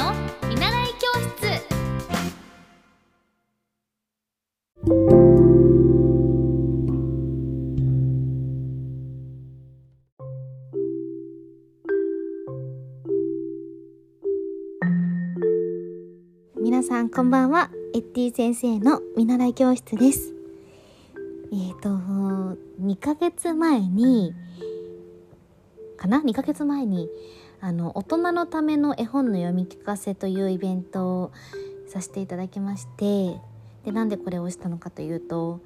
[0.00, 0.14] の
[0.48, 1.60] 見習い教室。
[16.62, 17.70] 皆さんこんばんは。
[17.94, 20.32] エッティ先生の見習い教室です。
[21.52, 21.90] えっ、ー、と
[22.80, 24.32] 2ヶ月前に
[25.98, 27.10] かな？2ヶ月前に
[27.62, 31.32] あの大人のための絵本の読み聞かせというイベントを
[31.88, 33.38] させていただきまして
[33.84, 35.60] でなんでこれをしたのかというと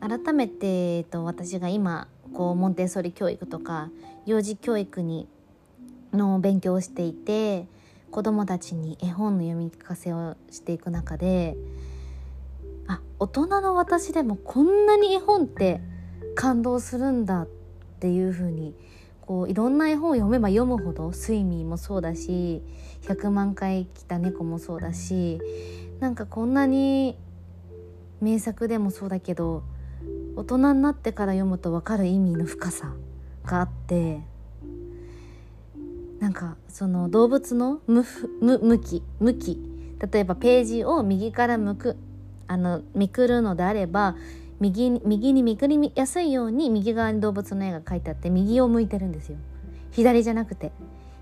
[0.00, 3.90] 改めて、えっと、私が今こうモンテッソリ教育とか
[4.26, 5.28] 幼児教育に
[6.12, 7.66] の勉強をしていて
[8.10, 11.56] 子どもたちに絵本の読み聞かせをしていく中で
[12.86, 15.80] あ大人の私でもこんなに絵本って
[16.34, 17.48] 感動するんだっ
[18.00, 18.74] ていうふうに
[19.26, 22.62] こういろんな絵本を読めば読むほど「スイミー」もそうだし
[23.08, 25.40] 「100万回来た猫」もそうだし
[25.98, 27.16] なんかこんなに
[28.20, 29.62] 名作でもそうだけど
[30.36, 32.92] 大人になってから読むと分かる意味の深さ
[33.46, 34.20] があって
[36.20, 38.04] なんかその動物の向
[38.38, 39.58] 向き向き
[40.12, 41.96] 例えばページを右から向く
[42.46, 44.16] あのめくるのであれば
[44.64, 49.36] 右右にめくりやすいように右側に動物の絵が描いてあって右を向いてるんですよ。
[49.90, 50.72] 左じゃなくて。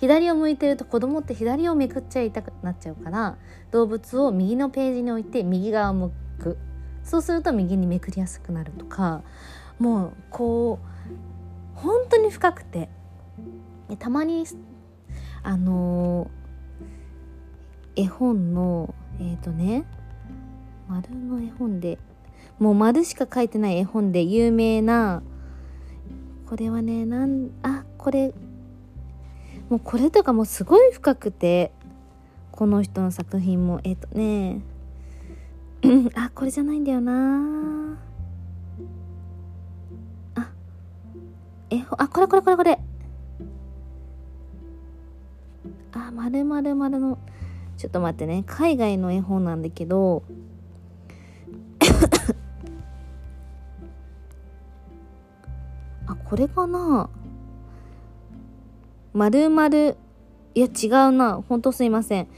[0.00, 3.36] 左を向いてると子供って左をめくっちゃいたくなっちゃうから
[3.72, 6.58] 動物を右のページに置いて右側を向く。
[7.02, 9.22] そうすると右にめくりやすくなるとか
[9.78, 12.88] もうこう本当に深くて。
[13.98, 14.44] たまに
[15.42, 19.84] あのー、絵本のえっ、ー、とね
[20.88, 21.98] 丸の絵本で
[22.58, 25.22] もう丸しか書いてない絵本で有名な
[26.48, 28.32] これはねなんあこれ。
[29.68, 31.72] もうこれとかもすごい深くて
[32.52, 33.80] この人の作品も。
[33.84, 34.62] えっ、とね。
[36.16, 37.98] あこれじゃないんだよな。
[40.36, 40.50] あ
[41.70, 42.78] えあこれこれこれこれ。
[45.92, 47.18] あまるまるまるの。
[47.76, 48.42] ちょっと待ってね。
[48.46, 50.22] 海外の絵本なんだけど。
[56.28, 57.08] これかな？
[59.14, 59.66] 丸々。
[60.54, 61.42] いや違うな。
[61.48, 62.28] ほんとすいません。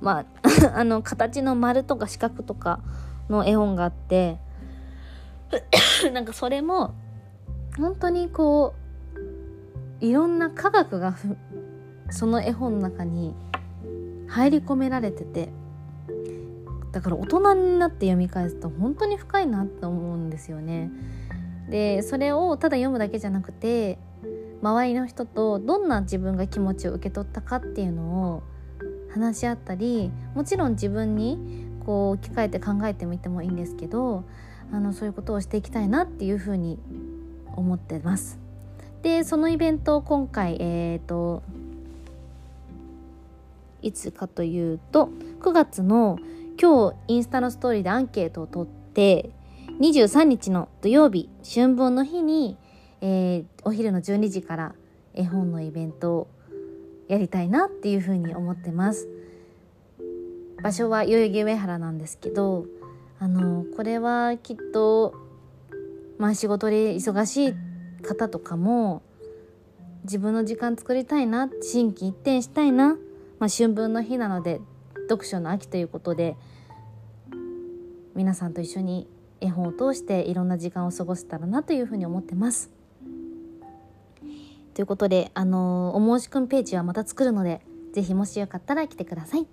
[0.00, 0.24] まあ
[0.74, 2.80] あの形の丸とか四角とか
[3.28, 4.38] の絵本があって。
[6.14, 6.94] なんかそれも
[7.76, 8.74] 本当にこ
[10.00, 11.14] ういろんな科学が
[12.08, 13.34] その絵本の中に
[14.26, 15.52] 入り込められてて。
[16.92, 20.90] だから大人になって読み返すと本当に深いなって思うんですよね。
[21.70, 23.98] でそれをただ読むだけじゃなくて
[24.62, 28.42] 周りの人とどんな自分が気持ちを受け取ったかっていうのを
[29.12, 34.24] 話し合ったりもちろん自分にこう置き換えて考えてみてもいいんですけど
[34.72, 36.78] あのそういうことをしていきたいなっていうふうに
[37.54, 38.38] 思ってます。
[39.02, 41.42] でそのイベントを今回えっ、ー、と
[43.80, 45.08] いつかというと
[45.40, 46.18] 9月の
[46.60, 49.30] 今日インスタのストーリーでアンケートを取って
[49.80, 52.56] 23日の土曜日春分の日に、
[53.00, 54.74] えー、お昼の12時から
[55.14, 56.28] 絵本のイベントを
[57.06, 59.08] やりたいなっていうふうに思ってます。
[60.60, 62.66] 場所は代々木上原なんですけど
[63.20, 65.14] あのこれはきっと
[66.18, 67.54] まあ仕事で忙しい
[68.04, 69.02] 方とかも
[70.02, 72.96] 自分の時間作りたいな心機一転したいな、
[73.38, 74.60] まあ、春分の日なので
[75.08, 76.36] 読書の秋ということで
[78.16, 79.06] 皆さんと一緒に
[79.40, 82.70] 絵本を通していろんな時間を過ごせたらなというふうに思ってます。
[84.74, 87.60] ということで、あのお申し込みページはまた作るので、
[87.92, 89.46] 是非もしよかったら来てください。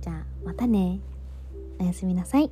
[0.00, 1.00] じゃあ、またね。
[1.78, 2.50] おやすみなさい。